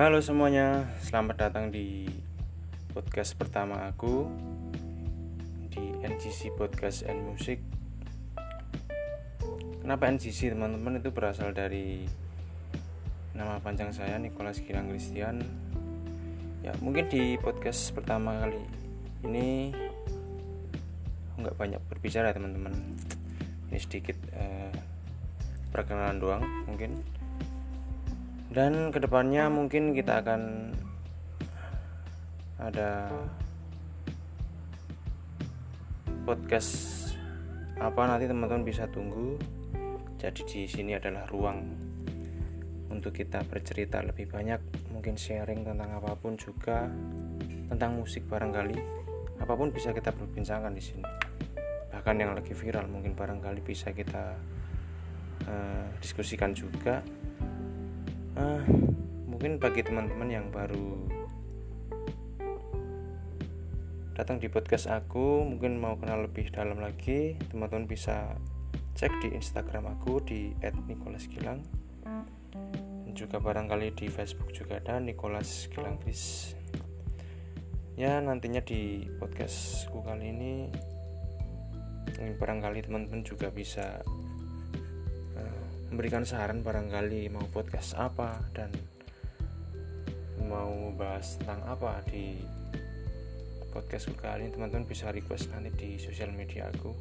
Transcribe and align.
Halo 0.00 0.16
semuanya, 0.24 0.88
selamat 1.04 1.36
datang 1.36 1.68
di 1.68 2.08
podcast 2.96 3.36
pertama 3.36 3.84
aku 3.84 4.32
di 5.68 5.92
NGC 6.00 6.56
Podcast 6.56 7.04
and 7.04 7.20
Music. 7.20 7.60
Kenapa 9.84 10.08
NGC 10.08 10.56
teman-teman 10.56 11.04
itu 11.04 11.12
berasal 11.12 11.52
dari 11.52 12.08
nama 13.36 13.60
panjang 13.60 13.92
saya 13.92 14.16
Nicholas 14.16 14.64
Gilang 14.64 14.88
Christian. 14.88 15.44
Ya 16.64 16.72
mungkin 16.80 17.12
di 17.12 17.36
podcast 17.36 17.92
pertama 17.92 18.40
kali 18.40 18.64
ini 19.28 19.76
nggak 21.36 21.60
banyak 21.60 21.80
berbicara 21.92 22.32
teman-teman. 22.32 22.72
Ini 23.68 23.76
sedikit 23.76 24.16
eh, 24.32 24.72
perkenalan 25.68 26.16
doang 26.16 26.44
mungkin 26.64 27.19
dan 28.50 28.90
ke 28.90 28.98
depannya 28.98 29.46
mungkin 29.46 29.94
kita 29.94 30.26
akan 30.26 30.74
ada 32.58 33.06
podcast 36.26 36.98
apa 37.80 38.10
nanti 38.10 38.26
teman-teman 38.26 38.66
bisa 38.66 38.90
tunggu. 38.90 39.38
Jadi 40.20 40.44
di 40.44 40.60
sini 40.68 40.92
adalah 40.92 41.24
ruang 41.30 41.64
untuk 42.92 43.16
kita 43.16 43.40
bercerita 43.48 44.04
lebih 44.04 44.28
banyak 44.28 44.60
mungkin 44.92 45.16
sharing 45.16 45.64
tentang 45.64 45.96
apa 45.96 46.12
pun 46.18 46.36
juga 46.36 46.90
tentang 47.70 47.96
musik 47.96 48.28
barangkali. 48.28 48.76
Apa 49.40 49.56
pun 49.56 49.72
bisa 49.72 49.96
kita 49.96 50.12
perbincangkan 50.12 50.74
di 50.76 50.82
sini. 50.82 51.06
Bahkan 51.94 52.14
yang 52.18 52.36
lagi 52.36 52.52
viral 52.52 52.90
mungkin 52.90 53.16
barangkali 53.16 53.64
bisa 53.64 53.96
kita 53.96 54.36
uh, 55.48 55.86
diskusikan 56.02 56.52
juga 56.52 57.00
uh, 58.40 58.62
mungkin 59.28 59.60
bagi 59.60 59.84
teman-teman 59.84 60.28
yang 60.32 60.46
baru 60.48 61.04
datang 64.16 64.36
di 64.40 64.48
podcast 64.52 64.88
aku 64.88 65.44
mungkin 65.44 65.80
mau 65.80 65.96
kenal 65.96 66.24
lebih 66.28 66.52
dalam 66.52 66.80
lagi 66.80 67.36
teman-teman 67.52 67.88
bisa 67.88 68.36
cek 68.96 69.12
di 69.24 69.32
Instagram 69.32 69.96
aku 69.96 70.20
di 70.24 70.52
@nicholasgilang 70.60 71.60
dan 73.04 73.12
juga 73.16 73.40
barangkali 73.40 73.96
di 73.96 74.06
Facebook 74.12 74.52
juga 74.52 74.76
ada 74.76 75.00
Nicholas 75.00 75.68
Gilang 75.72 75.96
Chris 76.00 76.52
ya 77.96 78.20
nantinya 78.20 78.60
di 78.60 79.08
podcastku 79.20 80.04
kali 80.04 80.32
ini 80.32 80.52
barangkali 82.36 82.84
teman-teman 82.84 83.24
juga 83.24 83.48
bisa 83.48 84.04
memberikan 85.90 86.22
saran 86.22 86.62
barangkali 86.62 87.26
mau 87.34 87.42
podcast 87.50 87.98
apa 87.98 88.38
dan 88.54 88.70
mau 90.46 90.94
bahas 90.94 91.34
tentang 91.42 91.66
apa 91.66 91.98
di 92.06 92.38
podcast 93.74 94.10
kali 94.18 94.46
ini 94.46 94.54
teman-teman 94.54 94.86
bisa 94.86 95.10
request 95.10 95.50
nanti 95.50 95.70
di 95.74 95.90
sosial 95.98 96.30
media 96.30 96.70
aku. 96.70 96.94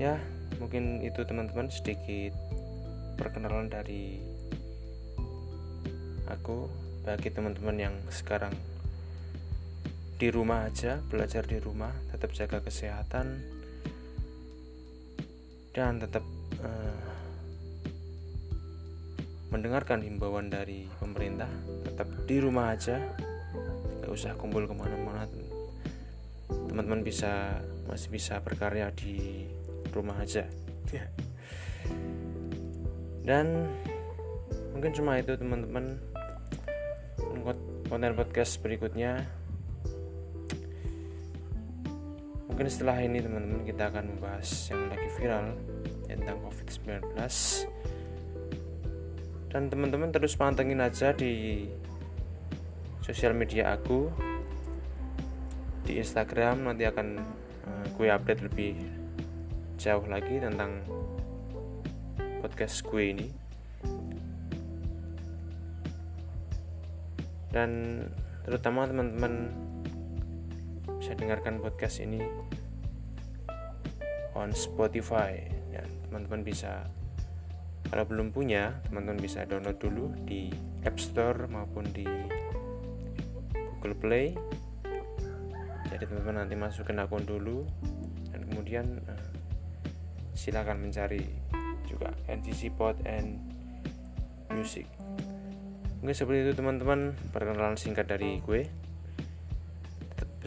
Ya 0.00 0.16
mungkin 0.56 1.04
itu 1.04 1.20
teman-teman. 1.24 1.68
Sedikit 1.68 2.32
perkenalan 3.20 3.68
dari 3.68 4.24
aku. 6.32 6.68
Bagi 7.04 7.32
teman-teman 7.32 7.76
yang 7.80 7.94
sekarang 8.12 8.52
di 10.20 10.28
rumah 10.28 10.68
aja 10.68 11.00
belajar 11.08 11.46
di 11.48 11.56
rumah 11.56 11.94
tetap 12.12 12.36
jaga 12.36 12.60
kesehatan 12.60 13.57
dan 15.78 16.02
tetap 16.02 16.26
uh, 16.58 17.06
mendengarkan 19.54 20.02
himbauan 20.02 20.50
dari 20.50 20.90
pemerintah. 20.98 21.46
Tetap 21.86 22.26
di 22.26 22.42
rumah 22.42 22.74
aja. 22.74 22.98
Nggak 24.02 24.10
usah 24.10 24.34
kumpul 24.34 24.66
ke 24.66 24.74
mana-mana. 24.74 25.30
Teman-teman 26.50 27.06
bisa 27.06 27.62
masih 27.86 28.10
bisa 28.10 28.42
berkarya 28.42 28.90
di 28.90 29.46
rumah 29.94 30.18
aja. 30.18 30.50
Dan 33.22 33.70
mungkin 34.74 34.90
cuma 34.98 35.22
itu 35.22 35.38
teman-teman. 35.38 35.94
Konten 37.88 38.18
podcast 38.18 38.58
berikutnya 38.60 39.24
mungkin 42.58 42.74
setelah 42.74 42.98
ini 42.98 43.22
teman-teman 43.22 43.62
kita 43.62 43.86
akan 43.86 44.18
membahas 44.18 44.50
yang 44.74 44.90
lagi 44.90 45.08
viral 45.14 45.54
tentang 46.10 46.36
COVID-19 46.42 47.06
dan 49.46 49.62
teman-teman 49.70 50.10
terus 50.10 50.34
pantengin 50.34 50.82
aja 50.82 51.14
di 51.14 51.62
sosial 52.98 53.30
media 53.38 53.78
aku. 53.78 54.10
Di 55.86 56.02
Instagram 56.02 56.66
nanti 56.66 56.82
akan 56.82 57.22
uh, 57.62 57.86
gue 57.94 58.10
update 58.10 58.42
lebih 58.50 58.74
jauh 59.78 60.02
lagi 60.10 60.42
tentang 60.42 60.82
podcast 62.42 62.82
gue 62.90 63.04
ini. 63.06 63.28
Dan 67.54 68.02
terutama 68.42 68.90
teman-teman 68.90 69.46
bisa 71.08 71.24
dengarkan 71.24 71.56
podcast 71.64 72.04
ini 72.04 72.20
on 74.36 74.52
Spotify. 74.52 75.40
Ya 75.72 75.80
teman-teman 76.04 76.44
bisa 76.44 76.84
kalau 77.88 78.04
belum 78.04 78.28
punya 78.28 78.76
teman-teman 78.84 79.16
bisa 79.16 79.48
download 79.48 79.80
dulu 79.80 80.12
di 80.28 80.52
App 80.84 81.00
Store 81.00 81.48
maupun 81.48 81.88
di 81.96 82.04
Google 83.56 83.96
Play. 83.96 84.36
Jadi 85.88 86.04
teman-teman 86.04 86.44
nanti 86.44 86.60
masukin 86.60 87.00
akun 87.00 87.24
dulu 87.24 87.64
dan 88.28 88.44
kemudian 88.44 89.00
uh, 89.08 89.32
silakan 90.36 90.76
mencari 90.76 91.24
juga 91.88 92.12
NCC 92.28 92.68
Pod 92.68 93.00
and 93.08 93.40
Music. 94.52 94.84
Mungkin 96.04 96.12
seperti 96.12 96.44
itu 96.44 96.52
teman-teman. 96.52 97.16
Perkenalan 97.32 97.80
singkat 97.80 98.12
dari 98.12 98.44
gue 98.44 98.87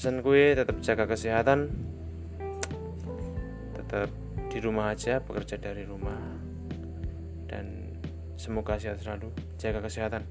pesan 0.00 0.24
gue 0.24 0.56
tetap 0.56 0.80
jaga 0.80 1.04
kesehatan. 1.04 1.68
Tetap 3.76 4.08
di 4.48 4.56
rumah 4.64 4.96
aja 4.96 5.20
bekerja 5.20 5.60
dari 5.60 5.84
rumah. 5.84 6.40
Dan 7.44 8.00
semoga 8.40 8.80
sehat 8.80 9.04
selalu 9.04 9.28
jaga 9.60 9.84
kesehatan. 9.84 10.24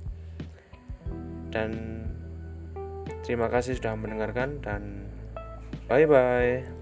Dan 1.53 2.01
terima 3.21 3.45
kasih 3.53 3.77
sudah 3.77 3.93
mendengarkan 3.93 4.57
dan 4.57 5.05
bye 5.85 6.09
bye 6.09 6.78